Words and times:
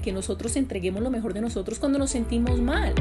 que 0.00 0.12
nosotros 0.12 0.56
entreguemos 0.56 1.02
lo 1.02 1.10
mejor 1.10 1.34
de 1.34 1.40
nosotros 1.40 1.78
cuando 1.78 1.98
nos 1.98 2.10
sentimos 2.10 2.60
mal. 2.60 2.94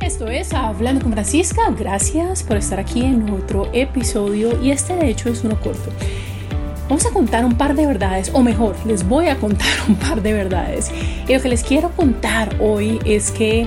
Esto 0.00 0.28
es 0.28 0.52
Hablando 0.52 1.02
con 1.02 1.12
Francisca. 1.12 1.62
Gracias 1.78 2.42
por 2.42 2.56
estar 2.56 2.78
aquí 2.78 3.04
en 3.04 3.30
otro 3.30 3.68
episodio 3.72 4.60
y 4.62 4.70
este 4.70 4.94
de 4.94 5.08
hecho 5.08 5.28
es 5.28 5.42
uno 5.44 5.60
corto. 5.60 5.90
Vamos 6.88 7.06
a 7.06 7.10
contar 7.10 7.44
un 7.44 7.56
par 7.56 7.74
de 7.74 7.86
verdades, 7.86 8.30
o 8.34 8.42
mejor, 8.42 8.76
les 8.84 9.08
voy 9.08 9.28
a 9.28 9.36
contar 9.36 9.68
un 9.88 9.96
par 9.96 10.20
de 10.20 10.32
verdades. 10.32 10.90
Y 11.26 11.34
lo 11.34 11.40
que 11.40 11.48
les 11.48 11.62
quiero 11.64 11.90
contar 11.92 12.56
hoy 12.60 12.98
es 13.04 13.30
que 13.30 13.66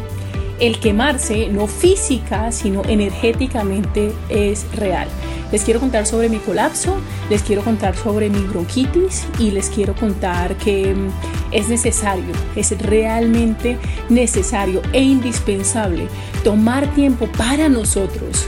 el 0.59 0.79
quemarse, 0.79 1.47
no 1.47 1.67
física, 1.67 2.51
sino 2.51 2.83
energéticamente, 2.85 4.11
es 4.29 4.65
real. 4.75 5.07
Les 5.51 5.63
quiero 5.63 5.79
contar 5.79 6.05
sobre 6.05 6.27
mi 6.29 6.37
colapso, 6.37 6.97
les 7.29 7.43
quiero 7.43 7.63
contar 7.63 7.95
sobre 7.95 8.29
mi 8.29 8.39
bronquitis 8.39 9.25
y 9.39 9.51
les 9.51 9.69
quiero 9.69 9.95
contar 9.95 10.55
que 10.57 10.93
mm, 10.93 11.09
es 11.51 11.69
necesario, 11.69 12.33
es 12.55 12.77
realmente 12.81 13.77
necesario 14.09 14.81
e 14.91 15.01
indispensable 15.01 16.07
tomar 16.43 16.87
tiempo 16.93 17.27
para 17.37 17.69
nosotros, 17.69 18.47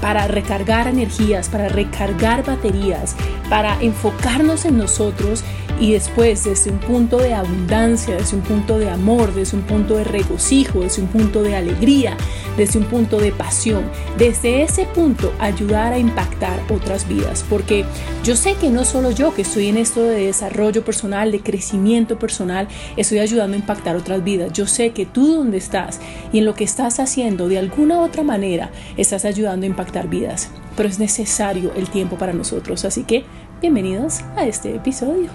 para 0.00 0.26
recargar 0.28 0.86
energías, 0.86 1.48
para 1.48 1.68
recargar 1.68 2.44
baterías, 2.44 3.16
para 3.48 3.80
enfocarnos 3.82 4.64
en 4.64 4.78
nosotros 4.78 5.44
y 5.80 5.92
después 5.92 6.44
desde 6.44 6.70
un 6.70 6.78
punto 6.78 7.16
de 7.16 7.32
abundancia, 7.32 8.14
desde 8.14 8.36
un 8.36 8.42
punto 8.42 8.78
de 8.78 8.90
amor, 8.90 9.34
desde 9.34 9.56
un 9.56 9.62
punto 9.62 9.96
de 9.96 10.04
regocijo, 10.04 10.80
desde 10.80 11.02
un 11.02 11.08
punto 11.08 11.42
de 11.42 11.56
alegría, 11.56 12.16
desde 12.56 12.78
un 12.78 12.84
punto 12.84 13.18
de 13.18 13.32
pasión, 13.32 13.84
desde 14.18 14.62
ese 14.62 14.84
punto 14.84 15.32
ayudar 15.38 15.94
a 15.94 15.98
impactar 15.98 16.60
otras 16.68 17.08
vidas. 17.08 17.44
Porque 17.48 17.86
yo 18.22 18.36
sé 18.36 18.54
que 18.54 18.68
no 18.68 18.84
solo 18.84 19.10
yo 19.10 19.34
que 19.34 19.42
estoy 19.42 19.68
en 19.68 19.78
esto 19.78 20.02
de 20.02 20.26
desarrollo 20.26 20.84
personal, 20.84 21.32
de 21.32 21.40
crecimiento 21.40 22.18
personal, 22.18 22.68
estoy 22.98 23.18
ayudando 23.18 23.56
a 23.56 23.60
impactar 23.60 23.96
otras 23.96 24.22
vidas. 24.22 24.52
Yo 24.52 24.66
sé 24.66 24.90
que 24.90 25.06
tú 25.06 25.34
donde 25.34 25.56
estás 25.56 26.00
y 26.32 26.38
en 26.38 26.44
lo 26.44 26.54
que 26.54 26.64
estás 26.64 27.00
haciendo 27.00 27.48
de 27.48 27.58
alguna 27.58 27.98
u 27.98 28.02
otra 28.02 28.22
manera 28.22 28.70
estás 28.98 29.24
ayudando 29.24 29.64
a 29.64 29.68
impactar 29.68 30.08
vidas. 30.08 30.50
Pero 30.80 30.88
es 30.88 30.98
necesario 30.98 31.72
el 31.76 31.90
tiempo 31.90 32.16
para 32.16 32.32
nosotros. 32.32 32.86
Así 32.86 33.04
que 33.04 33.24
bienvenidos 33.60 34.22
a 34.34 34.46
este 34.46 34.74
episodio. 34.74 35.28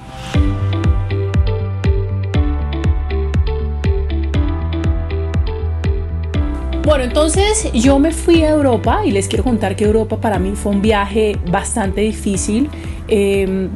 Bueno, 6.84 7.04
entonces 7.04 7.72
yo 7.74 8.00
me 8.00 8.12
fui 8.12 8.42
a 8.42 8.50
Europa 8.50 9.06
y 9.06 9.12
les 9.12 9.28
quiero 9.28 9.44
contar 9.44 9.76
que 9.76 9.86
Europa 9.86 10.20
para 10.20 10.40
mí 10.40 10.54
fue 10.56 10.72
un 10.72 10.82
viaje 10.82 11.38
bastante 11.52 12.02
difícil. 12.02 12.68
Em, 13.08 13.70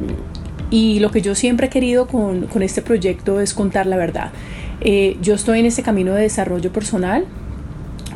y 0.70 0.98
lo 0.98 1.12
que 1.12 1.22
yo 1.22 1.36
siempre 1.36 1.68
he 1.68 1.70
querido 1.70 2.08
con, 2.08 2.48
este 2.62 2.82
proyecto 2.82 3.40
es 3.40 3.54
contar 3.54 3.86
la 3.86 3.96
verdad. 3.96 4.32
Eh, 4.80 5.18
yo 5.22 5.36
estoy 5.36 5.60
en 5.60 5.66
este 5.66 5.84
camino 5.84 6.14
de 6.14 6.22
desarrollo 6.22 6.72
personal 6.72 7.26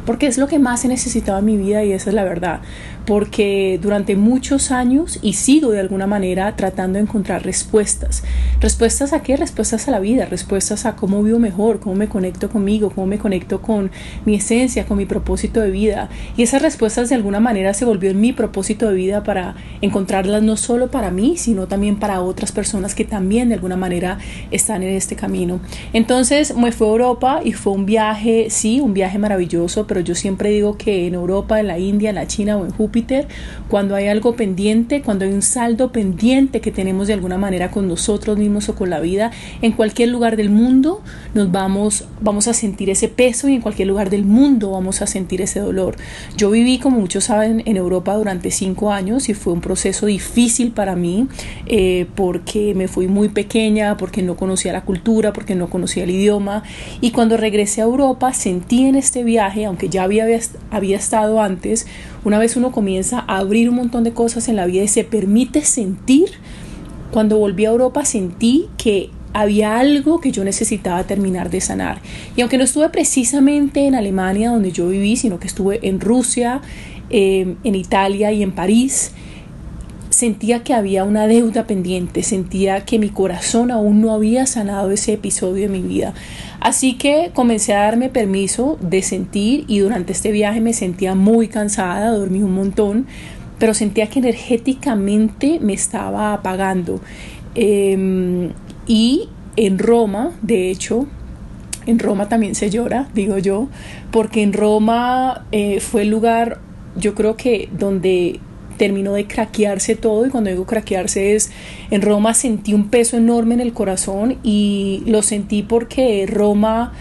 porque 0.07 0.27
es 0.27 0.39
lo 0.39 0.49
que 0.49 0.59
más 0.59 0.85
he 0.85 0.89
necesitado 0.89 1.39
en 1.39 1.45
mi 1.45 1.57
vida 1.57 1.85
y 1.85 1.93
esa 1.93 2.11
es 2.11 2.15
la 2.15 2.25
verdad 2.25 2.61
porque 3.07 3.79
durante 3.83 4.17
muchos 4.17 4.71
años 4.71 5.19
y 5.23 5.35
sigo 5.35 5.71
de 5.71 5.81
alguna 5.81 6.07
manera 6.07 6.57
tratando 6.57 6.99
de 6.99 7.03
encontrar 7.03 7.45
respuestas. 7.45 8.23
¿Respuestas 8.61 9.13
a 9.13 9.23
qué? 9.23 9.37
Respuestas 9.37 9.89
a 9.89 9.91
la 9.91 10.01
vida, 10.01 10.27
respuestas 10.27 10.87
a 10.87 10.97
cómo 10.97 11.23
vivo 11.23 11.39
mejor, 11.39 11.81
cómo 11.81 11.95
me 11.95 12.09
conecto 12.09 12.49
conmigo, 12.49 12.91
cómo 12.91 13.07
me 13.07 13.19
conecto 13.19 13.61
con 13.61 13.91
mi 14.25 14.37
esencia, 14.37 14.87
con 14.87 14.97
mi 14.97 15.07
propósito 15.07 15.61
de 15.61 15.71
vida. 15.71 16.09
Y 16.37 16.43
esas 16.43 16.63
respuestas 16.63 17.09
de 17.09 17.15
alguna 17.15 17.41
manera 17.41 17.75
se 17.75 17.85
volvió 17.85 18.11
en 18.11 18.21
mi 18.21 18.33
propósito 18.33 18.89
de 18.89 18.95
vida 18.95 19.23
para 19.23 19.55
encontrarlas 19.83 20.43
no 20.43 20.57
solo 20.57 20.91
para 20.91 21.11
mí, 21.11 21.37
sino 21.37 21.67
también 21.67 21.97
para 21.97 22.23
otras 22.23 22.53
personas 22.53 22.95
que 22.95 23.05
también 23.05 23.49
de 23.49 23.57
alguna 23.57 23.77
manera 23.77 24.19
están 24.51 24.83
en 24.83 24.95
este 24.95 25.17
camino. 25.17 25.61
Entonces 25.93 26.57
me 26.57 26.73
fue 26.73 26.87
a 26.87 26.91
Europa 26.91 27.41
y 27.45 27.53
fue 27.53 27.73
un 27.73 27.85
viaje, 27.85 28.47
sí, 28.49 28.81
un 28.81 28.95
viaje 28.95 29.19
maravilloso, 29.19 29.87
pero 29.87 30.01
yo 30.01 30.15
siempre 30.15 30.51
digo 30.51 30.79
que 30.79 31.07
en 31.07 31.15
Europa, 31.15 31.61
en 31.61 31.67
la 31.67 31.79
India, 31.79 32.11
en 32.11 32.17
la 32.17 32.27
China 32.27 32.57
o 32.57 32.65
en 32.65 32.71
Júpiter, 32.71 32.94
cuando 33.69 33.95
hay 33.95 34.09
algo 34.09 34.37
pendiente, 34.37 35.03
cuando 35.03 35.25
hay 35.25 35.33
un 35.33 35.43
saldo 35.43 35.91
pendiente 35.91 36.61
que 36.61 36.71
tenemos 36.71 37.09
de 37.09 37.15
alguna 37.15 37.39
manera 37.39 37.71
con 37.71 37.89
nosotros 37.89 38.39
mismos 38.39 38.69
o 38.69 38.75
con 38.75 38.91
la 38.91 39.01
vida, 39.01 39.31
en 39.63 39.73
cualquier 39.73 40.11
lugar 40.11 40.37
del 40.37 40.51
mundo 40.51 41.03
nos 41.35 41.51
vamos, 41.51 42.05
vamos 42.21 42.47
a 42.49 42.55
sentir 42.55 42.91
ese 42.91 43.09
peso 43.09 43.49
y 43.49 43.55
en 43.55 43.61
cualquier 43.61 43.89
lugar 43.89 44.11
del 44.11 44.25
mundo 44.25 44.71
vamos 44.71 45.03
a 45.03 45.07
sentir 45.07 45.43
ese 45.43 45.61
dolor. 45.61 45.97
Yo 46.37 46.51
viví, 46.51 46.79
como 46.79 47.01
muchos 47.01 47.25
saben, 47.25 47.63
en 47.67 47.77
Europa 47.77 48.15
durante 48.15 48.51
cinco 48.51 48.93
años 48.93 49.29
y 49.29 49.35
fue 49.35 49.53
un 49.53 49.61
proceso 49.61 50.07
difícil 50.07 50.73
para 50.73 50.95
mí 50.95 51.27
eh, 51.67 52.07
porque 52.15 52.75
me 52.75 52.89
fui 52.89 53.09
muy 53.09 53.29
pequeña, 53.29 53.97
porque 53.97 54.23
no 54.23 54.37
conocía 54.37 54.73
la 54.73 54.85
cultura, 54.85 55.33
porque 55.33 55.55
no 55.55 55.69
conocía 55.69 56.05
el 56.05 56.11
idioma 56.11 56.63
y 57.01 57.11
cuando 57.11 57.37
regresé 57.37 57.81
a 57.81 57.85
Europa 57.85 58.33
sentí 58.33 58.87
en 58.87 58.95
este 58.95 59.25
viaje, 59.25 59.65
aunque 59.65 59.89
ya 59.89 60.05
había, 60.05 60.27
había 60.71 60.97
estado 60.97 61.41
antes, 61.41 61.87
una 62.25 62.39
vez 62.39 62.57
uno 62.57 62.73
comienza 62.73 63.25
a 63.27 63.39
abrir 63.39 63.69
un 63.69 63.77
montón 63.77 64.05
de 64.05 64.13
cosas 64.13 64.49
en 64.49 64.57
la 64.57 64.67
vida 64.67 64.83
y 64.83 64.89
se 64.89 65.05
permite 65.05 65.65
sentir, 65.65 66.31
cuando 67.11 67.39
volví 67.39 67.65
a 67.65 67.71
Europa 67.71 68.05
sentí 68.05 68.67
que 68.77 69.11
había 69.35 69.79
algo 69.79 70.21
que 70.21 70.33
yo 70.33 70.45
necesitaba 70.45 71.05
terminar 71.05 71.51
de 71.51 71.61
sanar. 71.61 72.01
Y 72.37 72.41
aunque 72.41 72.57
no 72.57 72.65
estuve 72.65 72.89
precisamente 72.89 73.87
en 73.87 73.95
Alemania 73.95 74.51
donde 74.51 74.73
yo 74.73 74.89
viví, 74.89 75.17
sino 75.17 75.39
que 75.39 75.47
estuve 75.47 75.81
en 75.87 76.01
Rusia, 76.01 76.63
eh, 77.11 77.57
en 77.63 77.75
Italia 77.75 78.33
y 78.33 78.43
en 78.43 78.53
París, 78.53 79.13
sentía 80.15 80.63
que 80.63 80.73
había 80.73 81.05
una 81.05 81.27
deuda 81.27 81.67
pendiente, 81.67 82.23
sentía 82.23 82.85
que 82.85 82.99
mi 82.99 83.09
corazón 83.09 83.71
aún 83.71 84.01
no 84.01 84.13
había 84.13 84.47
sanado 84.47 84.93
ese 84.93 85.15
episodio 85.15 85.63
de 85.63 85.69
mi 85.69 85.83
vida. 85.83 86.15
Así 86.65 86.95
que 86.95 87.31
comencé 87.35 87.75
a 87.75 87.81
darme 87.81 88.09
permiso 88.09 88.79
de 88.81 89.03
sentir 89.03 89.67
y 89.69 89.81
durante 89.81 90.15
este 90.15 90.33
viaje 90.33 90.63
me 90.63 90.73
sentía 90.73 91.15
muy 91.15 91.47
cansada, 91.47 92.11
dormí 92.11 92.43
un 92.43 92.55
montón, 92.55 93.07
pero 93.59 93.75
sentía 93.75 94.09
que 94.09 94.21
energéticamente 94.21 95.59
me 95.61 95.75
estaba 95.75 96.33
apagando. 96.33 97.03
Em, 97.55 98.53
y 98.87 99.29
en 99.57 99.79
Roma, 99.79 100.33
de 100.41 100.71
hecho, 100.71 101.07
en 101.85 101.99
Roma 101.99 102.31
también 102.31 102.55
se 102.55 102.71
llora, 102.71 103.11
digo 103.13 103.37
yo, 103.37 103.69
porque 104.11 104.43
en 104.43 104.55
Roma 104.55 105.45
eh, 105.53 105.81
fue 105.81 106.01
el 106.01 106.09
lugar, 106.09 106.63
yo 106.97 107.15
creo 107.15 107.37
que 107.37 107.69
donde 107.79 108.41
terminó 108.77 109.13
de 109.15 109.27
craquearse 109.27 109.97
todo 109.97 110.27
y 110.27 110.31
cuando 110.31 110.51
digo 110.51 110.67
craquearse 110.67 111.35
es 111.35 111.51
en 111.91 112.03
Roma 112.03 112.35
sentí 112.35 112.75
un 112.75 112.89
peso 112.89 113.17
enorme 113.17 113.55
en 113.55 113.61
el 113.61 113.73
corazón 113.73 114.39
y 114.43 115.03
lo 115.07 115.23
sentí 115.23 115.63
porque 115.63 116.27
Roma 116.27 116.93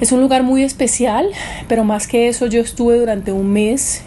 es 0.00 0.12
un 0.12 0.20
lugar 0.20 0.42
muy 0.42 0.62
especial, 0.62 1.28
pero 1.68 1.84
más 1.84 2.06
que 2.06 2.28
eso 2.28 2.46
yo 2.46 2.60
estuve 2.60 2.98
durante 2.98 3.32
un 3.32 3.52
mes 3.52 4.02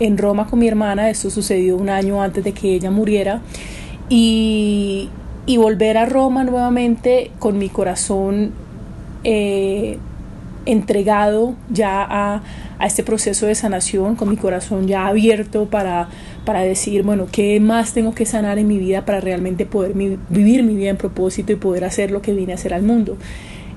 en 0.00 0.18
Roma 0.18 0.46
con 0.46 0.58
mi 0.58 0.68
hermana, 0.68 1.10
esto 1.10 1.30
sucedió 1.30 1.76
un 1.76 1.88
año 1.88 2.22
antes 2.22 2.44
de 2.44 2.52
que 2.52 2.74
ella 2.74 2.90
muriera 2.90 3.40
y, 4.08 5.08
y 5.46 5.56
volver 5.56 5.96
a 5.96 6.06
Roma 6.06 6.44
nuevamente 6.44 7.30
con 7.38 7.58
mi 7.58 7.68
corazón 7.68 8.52
eh, 9.24 9.98
entregado 10.66 11.54
ya 11.70 12.02
a, 12.02 12.42
a, 12.78 12.86
este 12.86 13.02
proceso 13.02 13.46
de 13.46 13.54
sanación, 13.54 14.16
con 14.16 14.28
mi 14.28 14.36
corazón 14.36 14.86
ya 14.86 15.06
abierto 15.06 15.66
para, 15.66 16.08
para 16.44 16.60
decir, 16.60 17.02
bueno, 17.02 17.26
¿qué 17.30 17.58
más 17.60 17.92
tengo 17.92 18.14
que 18.14 18.26
sanar 18.26 18.58
en 18.58 18.68
mi 18.68 18.78
vida 18.78 19.04
para 19.04 19.20
realmente 19.20 19.66
poder 19.66 19.94
vivir 19.94 20.62
mi 20.62 20.74
vida 20.74 20.90
en 20.90 20.96
propósito 20.96 21.52
y 21.52 21.56
poder 21.56 21.84
hacer 21.84 22.10
lo 22.10 22.22
que 22.22 22.32
vine 22.32 22.52
a 22.52 22.56
hacer 22.56 22.74
al 22.74 22.82
mundo? 22.82 23.16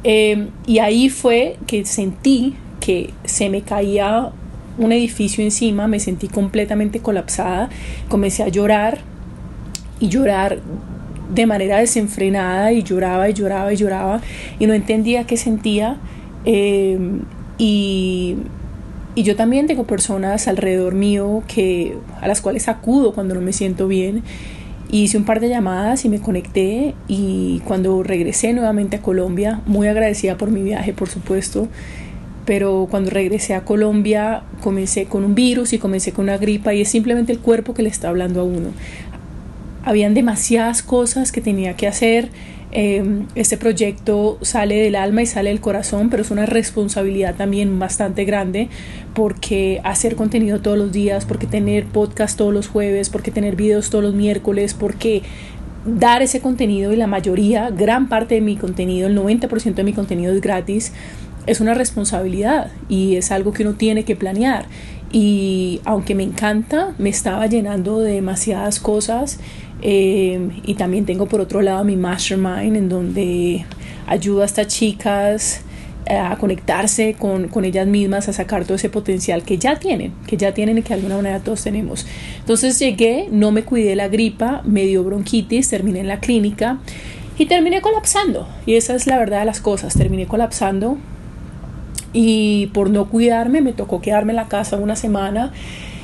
Eh, 0.03 0.47
y 0.65 0.79
ahí 0.79 1.09
fue 1.09 1.57
que 1.67 1.85
sentí 1.85 2.55
que 2.79 3.13
se 3.23 3.49
me 3.49 3.61
caía 3.61 4.31
un 4.77 4.91
edificio 4.91 5.43
encima, 5.43 5.87
me 5.87 5.99
sentí 5.99 6.27
completamente 6.27 6.99
colapsada, 6.99 7.69
comencé 8.09 8.43
a 8.43 8.47
llorar 8.47 8.99
y 9.99 10.09
llorar 10.09 10.59
de 11.33 11.45
manera 11.45 11.77
desenfrenada 11.77 12.73
y 12.73 12.83
lloraba 12.83 13.29
y 13.29 13.33
lloraba 13.33 13.71
y 13.71 13.77
lloraba 13.77 14.21
y 14.59 14.65
no 14.65 14.73
entendía 14.73 15.25
qué 15.25 15.37
sentía 15.37 15.97
Em, 16.45 17.21
y, 17.57 18.35
y, 19.15 19.23
yo 19.23 19.35
también 19.35 19.67
tengo 19.67 19.85
personas 19.85 20.47
alrededor 20.47 20.95
mío 20.95 21.43
que, 21.47 21.95
a 22.19 22.27
las 22.27 22.41
cuales 22.41 22.67
acudo 22.67 23.13
cuando 23.13 23.35
no 23.35 23.41
me 23.41 23.53
siento 23.53 23.87
bien. 23.87 24.23
hice 24.91 25.17
un 25.17 25.23
par 25.23 25.39
de 25.39 25.47
llamadas 25.47 26.03
y 26.03 26.09
me 26.09 26.19
conecté 26.19 26.95
y 27.07 27.61
cuando 27.65 28.03
regresé 28.03 28.51
nuevamente 28.53 28.97
a 28.97 29.01
Colombia, 29.01 29.61
muy 29.65 29.87
agradecida 29.87 30.37
por 30.37 30.51
mi 30.51 30.63
viaje, 30.63 30.91
por 30.91 31.07
supuesto, 31.07 31.69
pero 32.45 32.87
cuando 32.89 33.09
regresé 33.09 33.53
a 33.53 33.63
Colombia 33.63 34.43
comencé 34.61 35.05
con 35.05 35.23
un 35.23 35.35
virus 35.35 35.73
y 35.73 35.77
comencé 35.79 36.11
con 36.11 36.23
una 36.23 36.37
gripa 36.37 36.73
y 36.73 36.81
es 36.81 36.89
simplemente 36.89 37.31
el 37.31 37.39
cuerpo 37.39 37.73
que 37.73 37.83
le 37.83 37.89
está 37.89 38.09
hablando 38.09 38.41
a 38.41 38.43
uno. 38.43 38.69
Habían 39.83 40.13
demasiadas 40.13 40.83
cosas 40.83 41.31
que 41.31 41.41
tenía 41.41 41.75
que 41.75 41.87
hacer, 41.87 42.29
Em, 42.73 43.27
este 43.35 43.57
proyecto 43.57 44.37
sale 44.41 44.75
del 44.75 44.95
alma 44.95 45.21
y 45.21 45.25
sale 45.25 45.49
del 45.49 45.59
corazón, 45.59 46.09
pero 46.09 46.23
es 46.23 46.31
una 46.31 46.45
responsabilidad 46.45 47.35
también 47.35 47.79
bastante 47.79 48.23
grande 48.23 48.69
porque 49.13 49.81
hacer 49.83 50.15
contenido 50.15 50.61
todos 50.61 50.77
los 50.77 50.91
días, 50.93 51.25
porque 51.25 51.47
tener 51.47 51.85
podcast 51.85 52.37
todos 52.37 52.53
los 52.53 52.69
jueves, 52.69 53.09
porque 53.09 53.29
tener 53.29 53.57
videos 53.57 53.89
todos 53.89 54.03
los 54.03 54.13
miércoles, 54.13 54.73
porque 54.73 55.21
dar 55.85 56.21
ese 56.21 56.39
contenido 56.39 56.93
y 56.93 56.95
la 56.95 57.07
mayoría, 57.07 57.71
gran 57.71 58.07
parte 58.07 58.35
de 58.35 58.41
mi 58.41 58.55
contenido, 58.55 59.07
el 59.07 59.17
90% 59.17 59.73
de 59.73 59.83
mi 59.83 59.93
contenido 59.93 60.31
es 60.31 60.39
gratis, 60.39 60.93
es 61.47 61.59
una 61.59 61.73
responsabilidad 61.73 62.71
y 62.87 63.15
es 63.17 63.31
algo 63.31 63.51
que 63.51 63.63
uno 63.63 63.73
tiene 63.73 64.05
que 64.05 64.15
planear. 64.15 64.65
Y 65.11 65.81
aunque 65.83 66.15
me 66.15 66.23
encanta, 66.23 66.93
me 66.97 67.09
estaba 67.09 67.45
llenando 67.47 67.99
de 67.99 68.13
demasiadas 68.13 68.79
cosas. 68.79 69.39
Eh, 69.81 70.49
y 70.63 70.75
también 70.75 71.05
tengo 71.05 71.25
por 71.25 71.41
otro 71.41 71.61
lado 71.61 71.83
mi 71.83 71.95
mastermind 71.95 72.75
en 72.75 72.89
donde 72.89 73.65
ayudo 74.07 74.43
a 74.43 74.45
estas 74.45 74.67
chicas 74.67 75.63
a 76.09 76.35
conectarse 76.37 77.15
con, 77.17 77.47
con, 77.47 77.63
ellas 77.63 77.87
mismas, 77.87 78.27
a 78.27 78.33
sacar 78.33 78.65
todo 78.65 78.75
ese 78.75 78.89
potencial 78.89 79.43
que 79.43 79.57
ya 79.57 79.77
tienen, 79.77 80.13
que 80.27 80.35
ya 80.35 80.53
tienen 80.53 80.77
y 80.77 80.81
que 80.81 80.89
de 80.89 80.95
alguna 80.95 81.17
manera 81.17 81.39
todos 81.39 81.63
tenemos. 81.63 82.05
Entonces 82.39 82.79
llegué, 82.79 83.27
no 83.31 83.51
me 83.51 83.63
cuidé 83.63 83.95
la 83.95 84.07
gripa, 84.07 84.61
me 84.65 84.85
dio 84.85 85.03
bronquitis, 85.03 85.69
terminé 85.69 85.99
en 85.99 86.07
la 86.07 86.19
clínica 86.19 86.79
y 87.37 87.45
terminé 87.45 87.81
colapsando. 87.81 88.47
Y 88.65 88.75
esa 88.75 88.95
es 88.95 89.07
la 89.07 89.17
verdad 89.17 89.39
de 89.39 89.45
las 89.45 89.61
cosas, 89.61 89.93
terminé 89.93 90.25
colapsando 90.25 90.97
y 92.13 92.67
por 92.73 92.89
no 92.89 93.07
cuidarme 93.09 93.61
me 93.61 93.71
tocó 93.71 94.01
quedarme 94.01 94.33
en 94.33 94.37
la 94.37 94.47
casa 94.47 94.77
una 94.77 94.95
semana 94.95 95.53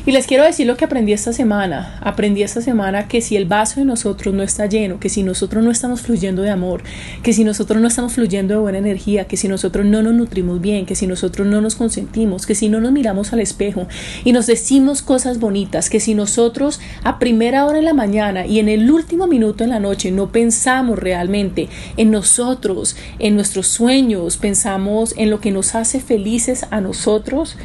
y 0.07 0.13
les 0.13 0.25
quiero 0.25 0.45
decir 0.45 0.65
lo 0.65 0.77
que 0.77 0.85
aprendí 0.85 1.11
esta 1.11 1.33
semana. 1.33 1.99
Aprendí 2.01 2.41
esta 2.41 2.61
semana 2.61 3.09
que 3.09 3.19
si 3.19 3.35
el 3.35 3.43
vaso 3.43 3.81
de 3.81 3.85
nosotros 3.85 4.33
no 4.33 4.41
está 4.41 4.65
lleno, 4.65 5.01
que 5.01 5.09
si 5.09 5.21
nosotros 5.21 5.61
no 5.65 5.69
estamos 5.69 6.01
fluyendo 6.01 6.43
de 6.43 6.49
amor, 6.49 6.81
que 7.23 7.33
si 7.33 7.43
nosotros 7.43 7.81
no 7.81 7.89
estamos 7.89 8.13
fluyendo 8.13 8.53
de 8.53 8.61
buena 8.61 8.77
energía, 8.77 9.25
que 9.25 9.35
si 9.35 9.49
nosotros 9.49 9.85
no 9.85 10.01
nos 10.01 10.13
nutrimos 10.13 10.61
bien, 10.61 10.85
que 10.85 10.95
si 10.95 11.07
nosotros 11.07 11.45
no 11.45 11.59
nos 11.59 11.75
consentimos, 11.75 12.45
que 12.45 12.55
si 12.55 12.69
no 12.69 12.79
nos 12.79 12.93
miramos 12.93 13.33
al 13.33 13.41
espejo 13.41 13.89
y 14.23 14.31
nos 14.31 14.47
decimos 14.47 15.01
cosas 15.01 15.41
bonitas, 15.41 15.89
que 15.89 15.99
si 15.99 16.15
nosotros 16.15 16.79
a 17.03 17.19
primera 17.19 17.65
hora 17.65 17.79
en 17.79 17.83
la 17.83 17.93
mañana 17.93 18.45
y 18.45 18.59
en 18.59 18.69
el 18.69 18.89
último 18.89 19.27
minuto 19.27 19.65
en 19.65 19.71
la 19.71 19.81
noche 19.81 20.11
no 20.11 20.31
pensamos 20.31 20.97
realmente 20.97 21.67
en 21.97 22.11
nosotros, 22.11 22.95
en 23.19 23.35
nuestros 23.35 23.67
sueños, 23.67 24.37
pensamos 24.37 25.13
en 25.17 25.29
lo 25.29 25.41
que 25.41 25.51
nos 25.51 25.75
hace 25.75 25.99
felices 25.99 26.65
a 26.71 26.79
nosotros, 26.79 27.57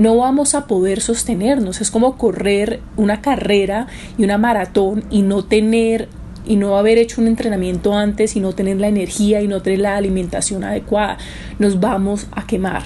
no 0.00 0.16
vamos 0.16 0.54
a 0.54 0.66
poder 0.66 1.02
sostenernos. 1.02 1.82
Es 1.82 1.90
como 1.90 2.16
correr 2.16 2.80
una 2.96 3.20
carrera 3.20 3.86
y 4.16 4.24
una 4.24 4.38
maratón 4.38 5.04
y 5.10 5.20
no 5.20 5.44
tener 5.44 6.08
y 6.46 6.56
no 6.56 6.78
haber 6.78 6.96
hecho 6.96 7.20
un 7.20 7.28
entrenamiento 7.28 7.92
antes 7.94 8.34
y 8.34 8.40
no 8.40 8.54
tener 8.54 8.80
la 8.80 8.88
energía 8.88 9.42
y 9.42 9.46
no 9.46 9.60
tener 9.60 9.80
la 9.80 9.98
alimentación 9.98 10.64
adecuada. 10.64 11.18
Nos 11.58 11.80
vamos 11.80 12.28
a 12.32 12.46
quemar. 12.46 12.84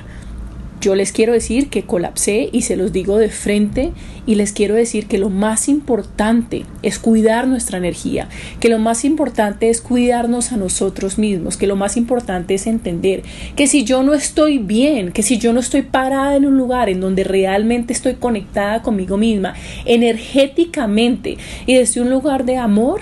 Yo 0.85 0.95
les 0.95 1.13
quiero 1.13 1.33
decir 1.33 1.71
que 1.71 1.85
colapsé 1.85 2.51
y 2.53 2.61
se 2.61 2.77
los 2.77 2.93
digo 2.93 3.17
de 3.17 3.31
frente 3.31 3.93
y 4.27 4.35
les 4.35 4.53
quiero 4.53 4.75
decir 4.75 5.07
que 5.07 5.17
lo 5.17 5.31
más 5.31 5.71
importante 5.71 6.67
es 6.83 6.99
cuidar 6.99 7.49
nuestra 7.49 7.79
energía, 7.79 8.29
que 8.61 8.69
lo 8.69 8.79
más 8.79 9.07
importante 9.07 9.71
es 9.71 9.81
cuidarnos 9.81 10.53
a 10.53 10.59
nosotros 10.59 11.17
mismos, 11.17 11.57
que 11.57 11.67
lo 11.67 11.75
más 11.75 11.97
importante 11.97 12.53
es 12.53 12.67
entender 12.67 13.23
que 13.57 13.67
si 13.67 13.85
yo 13.85 14.03
no 14.03 14.13
estoy 14.13 14.59
bien, 14.59 15.11
que 15.11 15.23
si 15.23 15.39
yo 15.39 15.55
no 15.55 15.61
estoy 15.61 15.81
parada 15.81 16.37
en 16.37 16.45
un 16.45 16.59
lugar 16.59 16.91
en 16.91 17.01
donde 17.01 17.25
realmente 17.25 17.95
estoy 17.95 18.17
conectada 18.17 18.83
conmigo 18.83 19.17
misma, 19.17 19.55
energéticamente 19.87 21.39
y 21.65 21.77
desde 21.77 22.03
un 22.03 22.11
lugar 22.11 22.45
de 22.45 22.59
amor, 22.59 23.01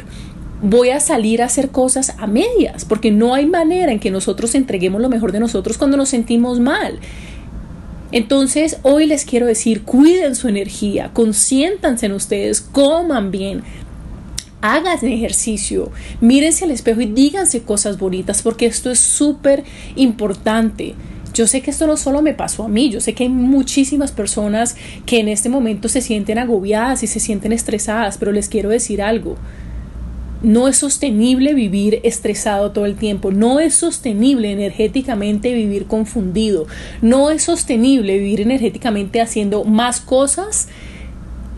voy 0.62 0.90
a 0.90 1.00
salir 1.00 1.42
a 1.42 1.46
hacer 1.46 1.70
cosas 1.70 2.14
a 2.18 2.28
medias, 2.28 2.84
porque 2.84 3.10
no 3.10 3.34
hay 3.34 3.46
manera 3.46 3.90
en 3.90 3.98
que 3.98 4.12
nosotros 4.12 4.54
entreguemos 4.54 5.02
lo 5.02 5.08
mejor 5.08 5.32
de 5.32 5.40
nosotros 5.40 5.76
cuando 5.76 5.96
nos 5.96 6.10
sentimos 6.10 6.60
mal. 6.60 7.00
Entonces, 8.12 8.78
hoy 8.82 9.06
les 9.06 9.24
quiero 9.24 9.46
decir, 9.46 9.82
cuiden 9.82 10.36
su 10.36 10.48
energía, 10.48 11.10
consiéntanse 11.14 12.06
en 12.06 12.12
ustedes, 12.12 12.60
coman 12.60 13.30
bien, 13.30 13.62
hagan 14.60 15.04
ejercicio, 15.06 15.90
mírense 16.20 16.66
al 16.66 16.70
espejo 16.70 17.00
y 17.00 17.06
díganse 17.06 17.62
cosas 17.62 17.98
bonitas, 17.98 18.42
porque 18.42 18.66
esto 18.66 18.90
es 18.90 19.00
súper 19.00 19.64
importante. 19.96 20.94
Yo 21.32 21.46
sé 21.46 21.62
que 21.62 21.70
esto 21.70 21.86
no 21.86 21.96
solo 21.96 22.20
me 22.20 22.34
pasó 22.34 22.64
a 22.64 22.68
mí, 22.68 22.90
yo 22.90 23.00
sé 23.00 23.14
que 23.14 23.24
hay 23.24 23.30
muchísimas 23.30 24.12
personas 24.12 24.76
que 25.06 25.18
en 25.18 25.28
este 25.28 25.48
momento 25.48 25.88
se 25.88 26.02
sienten 26.02 26.38
agobiadas 26.38 27.02
y 27.02 27.06
se 27.06 27.18
sienten 27.18 27.52
estresadas, 27.52 28.18
pero 28.18 28.32
les 28.32 28.50
quiero 28.50 28.68
decir 28.68 29.00
algo. 29.00 29.36
No 30.42 30.66
es 30.66 30.76
sostenible 30.78 31.54
vivir 31.54 32.00
estresado 32.02 32.72
todo 32.72 32.84
el 32.86 32.96
tiempo, 32.96 33.30
no 33.30 33.60
es 33.60 33.74
sostenible 33.74 34.50
energéticamente 34.50 35.54
vivir 35.54 35.86
confundido, 35.86 36.66
no 37.00 37.30
es 37.30 37.44
sostenible 37.44 38.18
vivir 38.18 38.40
energéticamente 38.40 39.20
haciendo 39.20 39.64
más 39.64 40.00
cosas 40.00 40.68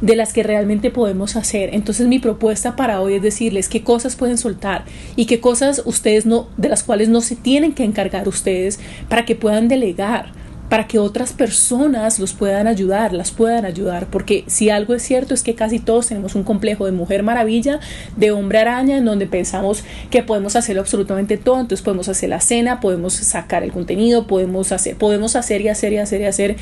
de 0.00 0.16
las 0.16 0.34
que 0.34 0.42
realmente 0.42 0.90
podemos 0.90 1.34
hacer. 1.36 1.70
Entonces 1.72 2.06
mi 2.08 2.18
propuesta 2.18 2.76
para 2.76 3.00
hoy 3.00 3.14
es 3.14 3.22
decirles 3.22 3.70
qué 3.70 3.82
cosas 3.82 4.16
pueden 4.16 4.36
soltar 4.36 4.84
y 5.16 5.24
qué 5.24 5.40
cosas 5.40 5.82
ustedes 5.86 6.26
no 6.26 6.48
de 6.58 6.68
las 6.68 6.82
cuales 6.82 7.08
no 7.08 7.22
se 7.22 7.36
tienen 7.36 7.72
que 7.72 7.84
encargar 7.84 8.28
ustedes 8.28 8.80
para 9.08 9.24
que 9.24 9.34
puedan 9.34 9.68
delegar 9.68 10.43
para 10.74 10.88
que 10.88 10.98
otras 10.98 11.32
personas 11.32 12.18
los 12.18 12.32
puedan 12.32 12.66
ayudar, 12.66 13.12
las 13.12 13.30
puedan 13.30 13.64
ayudar, 13.64 14.08
porque 14.10 14.42
si 14.48 14.70
algo 14.70 14.92
es 14.94 15.04
cierto 15.04 15.32
es 15.32 15.44
que 15.44 15.54
casi 15.54 15.78
todos 15.78 16.08
tenemos 16.08 16.34
un 16.34 16.42
complejo 16.42 16.84
de 16.84 16.90
mujer 16.90 17.22
maravilla, 17.22 17.78
de 18.16 18.32
hombre 18.32 18.58
araña, 18.58 18.96
en 18.96 19.04
donde 19.04 19.28
pensamos 19.28 19.84
que 20.10 20.24
podemos 20.24 20.56
hacerlo 20.56 20.82
absolutamente 20.82 21.36
todo, 21.36 21.60
entonces 21.60 21.84
podemos 21.84 22.08
hacer 22.08 22.28
la 22.30 22.40
cena, 22.40 22.80
podemos 22.80 23.14
sacar 23.14 23.62
el 23.62 23.70
contenido, 23.70 24.26
podemos 24.26 24.72
hacer, 24.72 24.96
podemos 24.96 25.36
hacer 25.36 25.60
y 25.60 25.68
hacer 25.68 25.92
y 25.92 25.98
hacer 25.98 26.22
y 26.22 26.24
hacer. 26.24 26.56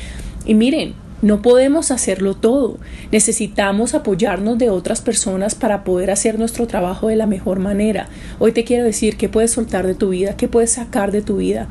Y 0.45 0.53
miren, 0.53 0.93
no 1.23 1.41
podemos 1.41 1.89
hacerlo 1.89 2.35
todo. 2.35 2.77
Necesitamos 3.11 3.95
apoyarnos 3.95 4.59
de 4.59 4.69
otras 4.69 5.01
personas 5.01 5.55
para 5.55 5.83
poder 5.83 6.11
hacer 6.11 6.37
nuestro 6.37 6.67
trabajo 6.67 7.07
de 7.07 7.15
la 7.15 7.25
mejor 7.25 7.57
manera. 7.57 8.09
Hoy 8.37 8.51
te 8.51 8.63
quiero 8.63 8.83
decir 8.83 9.17
qué 9.17 9.27
puedes 9.27 9.49
soltar 9.49 9.87
de 9.87 9.95
tu 9.95 10.09
vida, 10.09 10.37
qué 10.37 10.47
puedes 10.47 10.69
sacar 10.69 11.11
de 11.11 11.23
tu 11.23 11.37
vida 11.37 11.67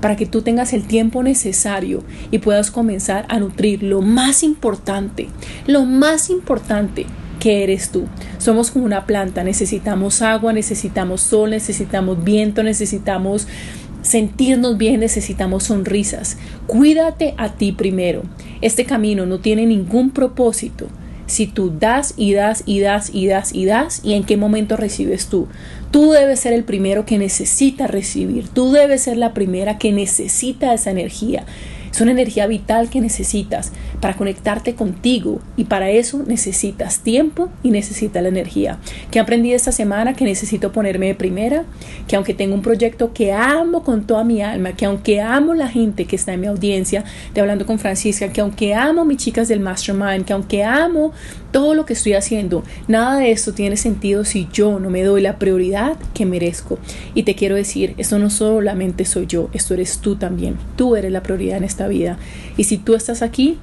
para 0.00 0.16
que 0.16 0.26
tú 0.26 0.42
tengas 0.42 0.72
el 0.72 0.84
tiempo 0.84 1.22
necesario 1.22 2.02
y 2.30 2.38
puedas 2.38 2.70
comenzar 2.70 3.26
a 3.28 3.38
nutrir 3.38 3.82
lo 3.82 4.02
más 4.02 4.42
importante, 4.42 5.28
lo 5.66 5.84
más 5.84 6.30
importante 6.30 7.06
que 7.40 7.62
eres 7.62 7.90
tú. 7.90 8.06
Somos 8.38 8.70
como 8.70 8.84
una 8.84 9.06
planta, 9.06 9.44
necesitamos 9.44 10.22
agua, 10.22 10.52
necesitamos 10.52 11.20
sol, 11.20 11.50
necesitamos 11.50 12.22
viento, 12.22 12.62
necesitamos 12.62 13.48
sentirnos 14.02 14.76
bien, 14.78 15.00
necesitamos 15.00 15.64
sonrisas. 15.64 16.36
Cuídate 16.66 17.34
a 17.36 17.54
ti 17.54 17.72
primero. 17.72 18.22
Este 18.60 18.84
camino 18.84 19.26
no 19.26 19.40
tiene 19.40 19.66
ningún 19.66 20.10
propósito 20.10 20.88
si 21.26 21.46
tú 21.46 21.72
das 21.78 22.14
y 22.16 22.32
das 22.34 22.62
y 22.66 22.80
das 22.80 23.10
y 23.12 23.26
das 23.26 23.54
y 23.54 23.64
das 23.64 24.00
y 24.04 24.14
en 24.14 24.24
qué 24.24 24.36
momento 24.36 24.76
recibes 24.76 25.26
tú. 25.26 25.48
Tú 25.90 26.10
debes 26.10 26.40
ser 26.40 26.52
el 26.52 26.64
primero 26.64 27.06
que 27.06 27.18
necesita 27.18 27.86
recibir. 27.86 28.48
Tú 28.48 28.72
debes 28.72 29.02
ser 29.02 29.16
la 29.16 29.32
primera 29.32 29.78
que 29.78 29.92
necesita 29.92 30.74
esa 30.74 30.90
energía. 30.90 31.44
Es 31.94 32.00
una 32.00 32.10
energía 32.10 32.48
vital 32.48 32.90
que 32.90 33.00
necesitas 33.00 33.70
para 34.00 34.16
conectarte 34.16 34.74
contigo 34.74 35.38
y 35.56 35.66
para 35.66 35.90
eso 35.90 36.24
necesitas 36.26 36.98
tiempo 36.98 37.50
y 37.62 37.70
necesitas 37.70 38.20
la 38.20 38.30
energía. 38.30 38.78
Que 39.12 39.20
aprendí 39.20 39.52
esta 39.52 39.70
semana 39.70 40.14
que 40.14 40.24
necesito 40.24 40.72
ponerme 40.72 41.06
de 41.06 41.14
primera, 41.14 41.62
que 42.08 42.16
aunque 42.16 42.34
tengo 42.34 42.56
un 42.56 42.62
proyecto 42.62 43.12
que 43.12 43.32
amo 43.32 43.84
con 43.84 44.08
toda 44.08 44.24
mi 44.24 44.42
alma, 44.42 44.72
que 44.72 44.86
aunque 44.86 45.20
amo 45.20 45.54
la 45.54 45.68
gente 45.68 46.06
que 46.06 46.16
está 46.16 46.32
en 46.32 46.40
mi 46.40 46.48
audiencia 46.48 47.04
de 47.32 47.40
Hablando 47.40 47.64
con 47.64 47.78
Francisca, 47.78 48.32
que 48.32 48.40
aunque 48.40 48.74
amo 48.74 49.04
mis 49.04 49.18
chicas 49.18 49.46
del 49.46 49.60
Mastermind, 49.60 50.24
que 50.24 50.32
aunque 50.32 50.64
amo 50.64 51.12
todo 51.52 51.74
lo 51.74 51.86
que 51.86 51.92
estoy 51.92 52.14
haciendo, 52.14 52.64
nada 52.88 53.20
de 53.20 53.30
esto 53.30 53.54
tiene 53.54 53.76
sentido 53.76 54.24
si 54.24 54.48
yo 54.52 54.80
no 54.80 54.90
me 54.90 55.04
doy 55.04 55.22
la 55.22 55.38
prioridad 55.38 55.96
que 56.12 56.26
merezco. 56.26 56.80
Y 57.14 57.22
te 57.22 57.36
quiero 57.36 57.54
decir, 57.54 57.94
esto 57.98 58.18
no 58.18 58.30
solamente 58.30 59.04
soy 59.04 59.28
yo, 59.28 59.48
esto 59.52 59.74
eres 59.74 59.98
tú 60.00 60.16
también. 60.16 60.56
Tú 60.74 60.96
eres 60.96 61.12
la 61.12 61.22
prioridad 61.22 61.58
en 61.58 61.62
esta 61.62 61.83
vida. 61.88 62.18
Y 62.56 62.64
si 62.64 62.78
tú 62.78 62.94
estás 62.94 63.22
aquí, 63.22 63.58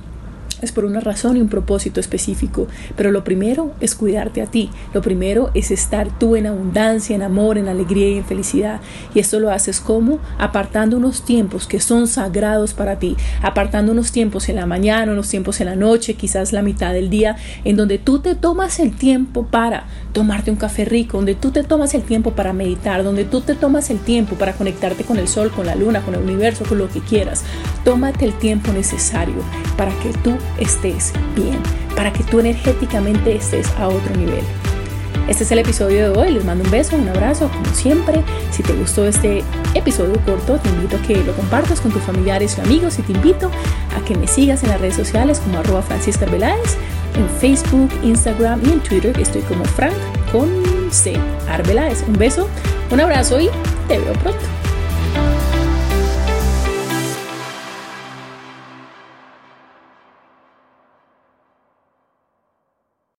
es 0.62 0.72
por 0.72 0.86
una 0.86 1.00
razón 1.00 1.38
y 1.38 1.42
un 1.42 1.50
propósito 1.50 2.00
específico, 2.00 2.68
pero 2.96 3.12
lo 3.12 3.24
primero 3.24 3.72
es 3.80 3.96
cuidarte 3.96 4.42
a 4.42 4.46
ti, 4.46 4.70
lo 4.94 5.02
primero 5.02 5.52
es 5.54 5.72
estar 5.72 6.08
tú 6.20 6.36
en 6.36 6.48
abundancia, 6.48 7.16
en 7.16 7.24
amor, 7.24 7.58
en 7.58 7.68
alegría 7.68 8.10
y 8.10 8.18
en 8.18 8.26
felicidad. 8.26 8.80
Y 9.14 9.20
esto 9.20 9.40
lo 9.40 9.52
haces 9.52 9.80
como 9.80 10.20
apartando 10.38 10.98
unos 10.98 11.24
tiempos 11.24 11.68
que 11.68 11.80
son 11.80 12.08
sagrados 12.08 12.74
para 12.74 13.00
ti, 13.00 13.16
apartando 13.42 13.92
unos 13.92 14.12
tiempos 14.12 14.50
en 14.50 14.58
la 14.58 14.66
mañana, 14.66 15.12
unos 15.12 15.30
tiempos 15.30 15.62
en 15.62 15.68
la 15.68 15.76
noche, 15.76 16.16
quizás 16.16 16.54
la 16.54 16.62
mitad 16.62 16.94
del 16.94 17.10
día, 17.10 17.36
en 17.64 17.76
donde 17.76 17.98
tú 17.98 18.20
te 18.20 18.36
tomas 18.36 18.80
el 18.80 18.96
tiempo 18.96 19.46
para 19.46 19.86
tomarte 20.14 20.52
un 20.52 20.58
café 20.58 20.86
rico, 20.86 21.18
donde 21.18 21.36
tú 21.36 21.52
te 21.52 21.64
tomas 21.64 21.94
el 21.94 22.04
tiempo 22.04 22.32
para 22.32 22.54
meditar, 22.54 23.04
donde 23.04 23.26
tú 23.26 23.42
te 23.42 23.56
tomas 23.56 23.90
el 23.90 24.00
tiempo 24.00 24.36
para 24.36 24.54
conectarte 24.54 25.04
con 25.04 25.18
el 25.18 25.28
sol, 25.28 25.52
con 25.52 25.66
la 25.66 25.76
luna, 25.76 26.02
con 26.02 26.16
el 26.16 26.22
universo, 26.22 26.66
con 26.68 26.78
lo 26.78 26.90
que 26.90 27.00
quieras. 27.00 27.44
Tómate 27.84 28.26
el 28.26 28.34
tiempo 28.34 28.72
necesario 28.72 29.36
para 29.78 29.92
que 30.00 30.10
tú 30.24 30.36
estés 30.58 31.14
bien, 31.36 31.60
para 31.96 32.12
que 32.14 32.24
tú 32.24 32.40
energéticamente 32.40 33.36
estés 33.36 33.68
a 33.78 33.88
otro 33.88 34.16
nivel. 34.16 34.44
Este 35.28 35.44
es 35.44 35.52
el 35.52 35.60
episodio 35.60 36.12
de 36.12 36.20
hoy, 36.20 36.32
les 36.32 36.44
mando 36.44 36.64
un 36.64 36.72
beso, 36.72 36.96
un 36.96 37.08
abrazo, 37.08 37.50
como 37.50 37.66
siempre. 37.74 38.24
Si 38.52 38.64
te 38.64 38.74
gustó 38.74 39.06
este 39.06 39.44
episodio 39.76 40.20
corto, 40.26 40.58
te 40.58 40.70
invito 40.70 40.98
a 40.98 41.02
que 41.04 41.24
lo 41.24 41.34
compartas 41.34 41.80
con 41.80 41.92
tus 41.92 42.02
familiares 42.02 42.58
y 42.58 42.62
amigos 42.62 43.00
y 43.00 43.04
te 43.04 43.14
invito 43.14 43.50
a 43.96 44.04
que 44.04 44.16
me 44.18 44.28
sigas 44.28 44.64
en 44.64 44.70
las 44.70 44.82
redes 44.82 44.96
sociales 44.96 45.40
como 45.40 45.60
arroba 45.60 45.82
Francisca 45.84 46.26
en 46.26 47.30
Facebook, 47.40 47.90
Instagram 48.04 48.62
y 48.66 48.72
en 48.72 48.80
Twitter 48.82 49.18
estoy 49.20 49.42
como 49.44 49.64
Frank 49.66 49.94
con 50.32 50.50
C. 50.92 51.14
Arbeláez. 51.50 52.04
Un 52.08 52.18
beso, 52.18 52.48
un 52.90 53.00
abrazo 53.00 53.40
y 53.40 53.50
te 53.88 54.00
veo 54.00 54.14
pronto. 54.14 54.61